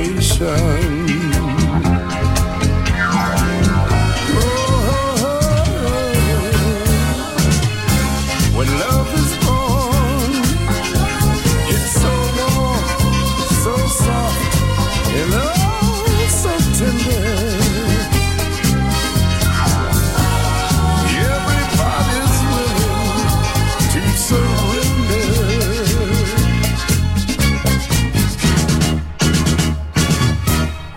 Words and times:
inspiration. 0.00 1.20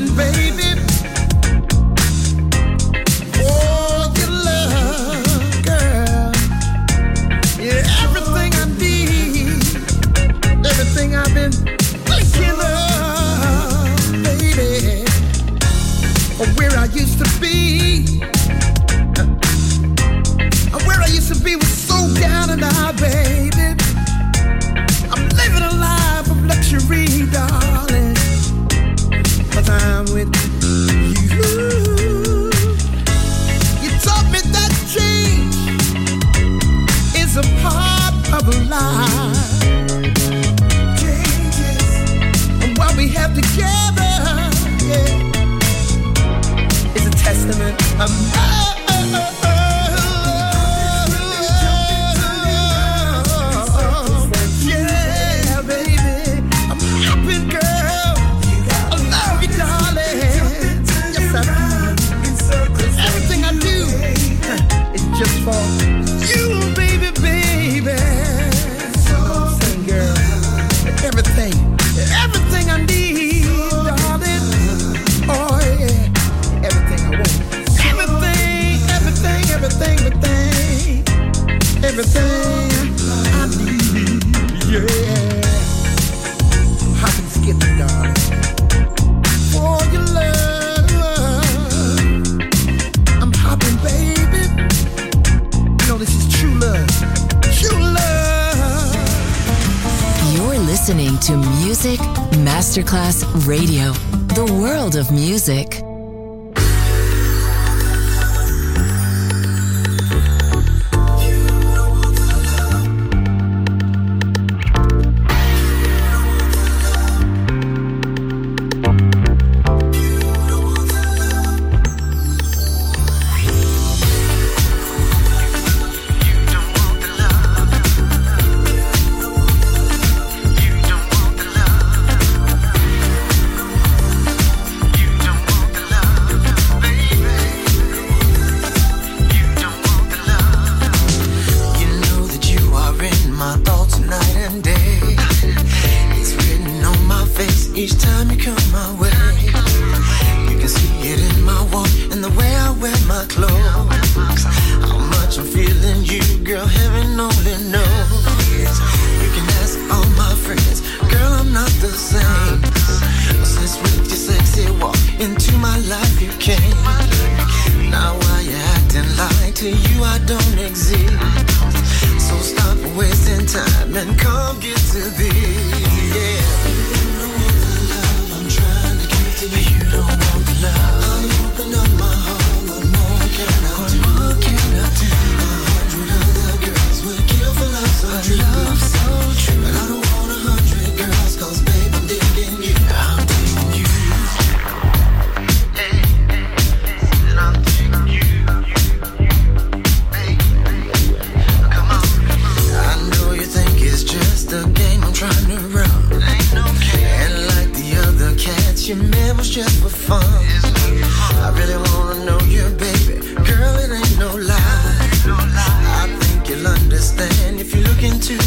Skipping, 0.00 0.16
baby. 0.16 0.49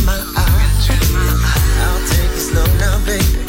my 0.06 0.20
eyes. 0.36 0.90
I'll 0.90 2.08
take 2.08 2.32
it 2.32 2.40
slow 2.40 2.66
now, 2.78 3.06
baby. 3.06 3.43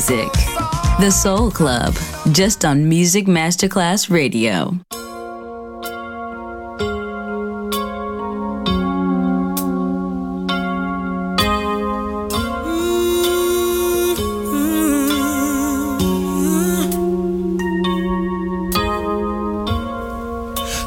Music. 0.00 0.32
The 0.98 1.10
Soul 1.10 1.50
Club, 1.50 1.94
just 2.32 2.64
on 2.64 2.88
Music 2.88 3.26
Masterclass 3.26 4.08
Radio. 4.08 4.74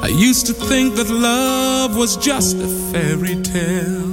I 0.01 0.07
used 0.07 0.47
to 0.47 0.53
think 0.53 0.95
that 0.95 1.11
love 1.11 1.95
was 1.95 2.17
just 2.17 2.57
a 2.57 2.67
fairy 2.91 3.39
tale. 3.43 4.12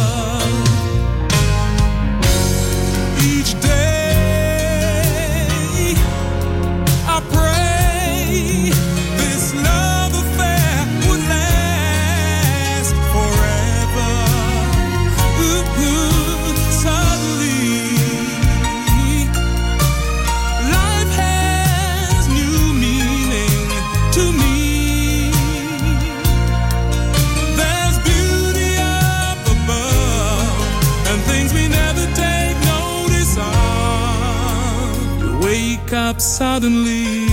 Suddenly, 36.41 37.27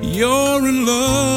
you're 0.00 0.66
in 0.66 0.86
love. 0.86 1.31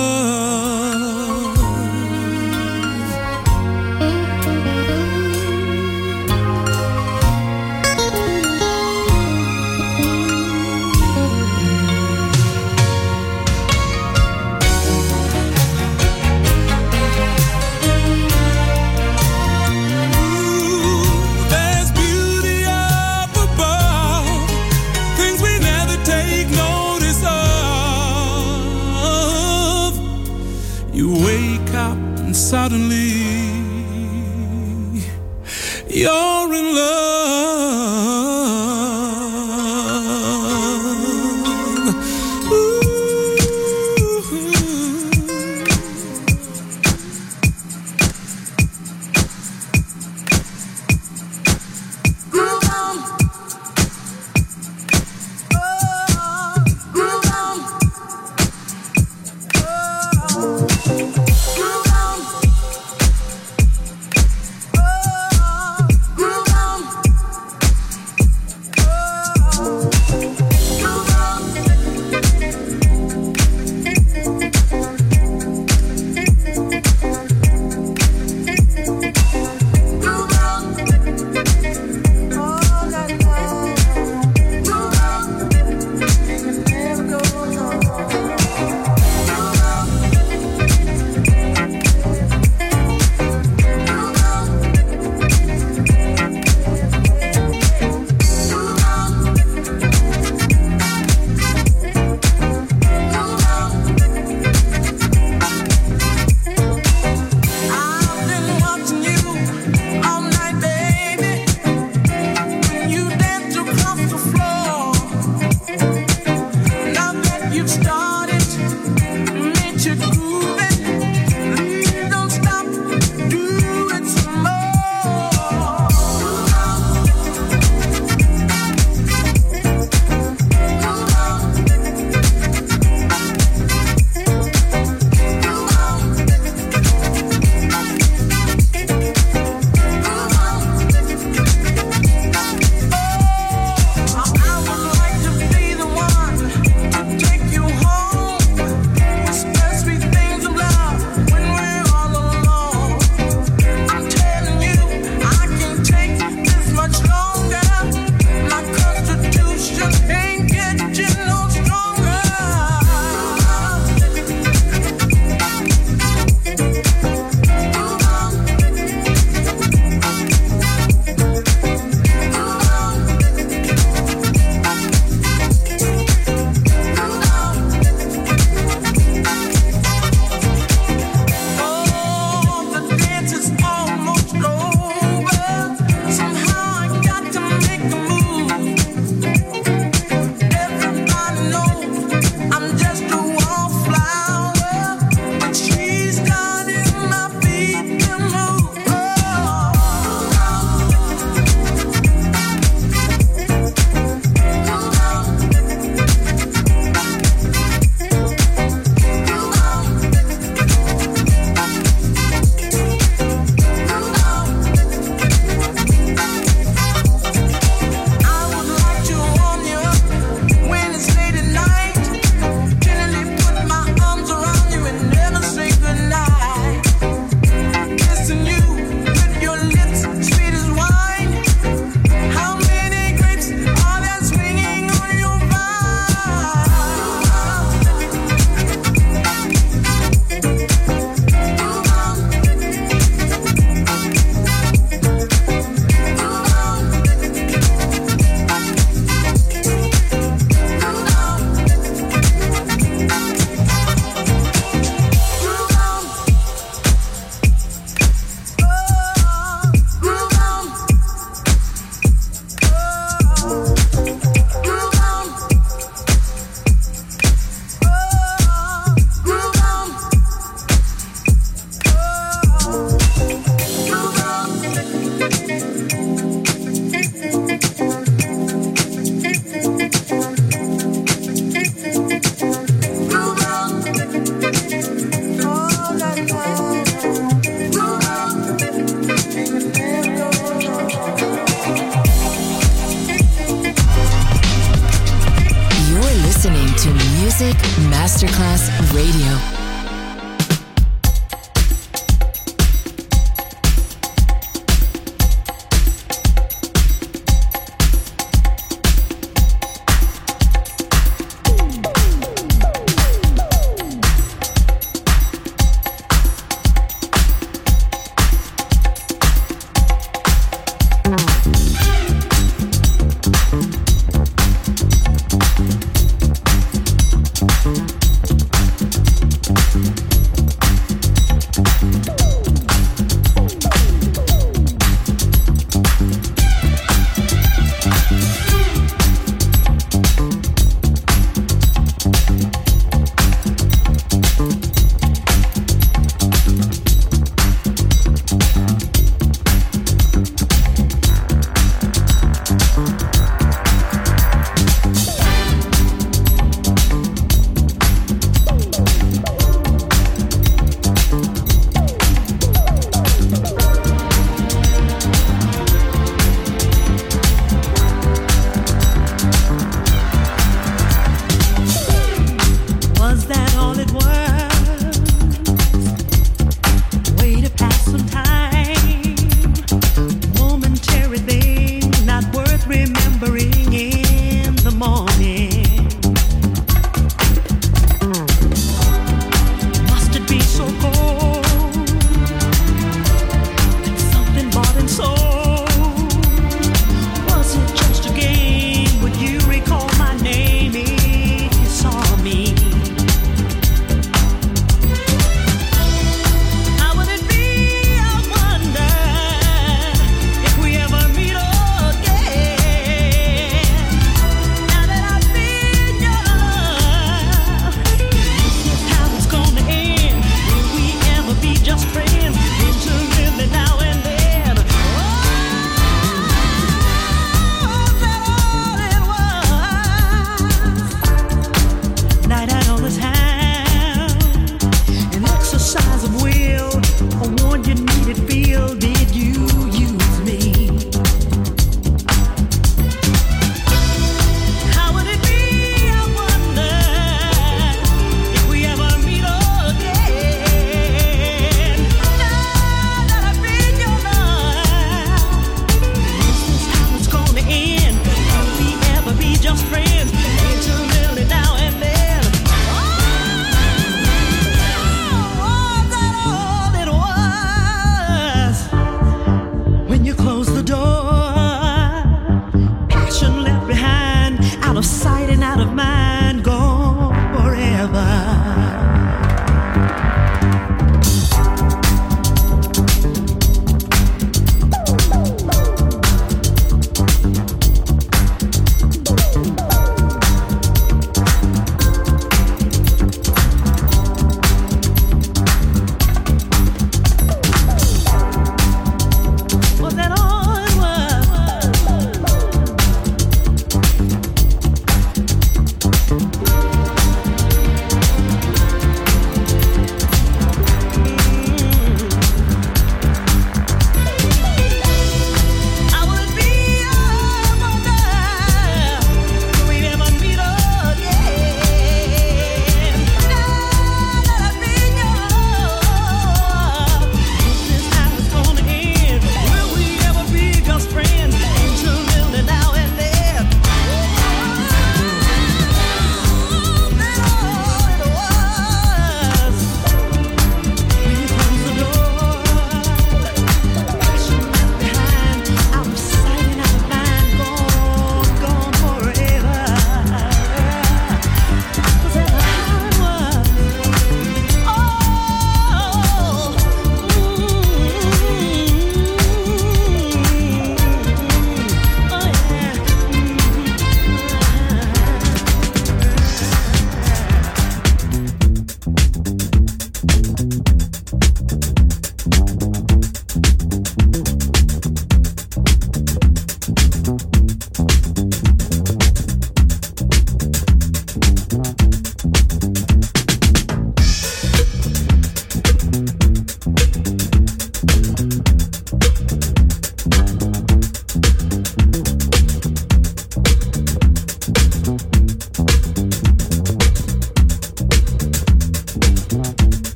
You're 35.96 36.35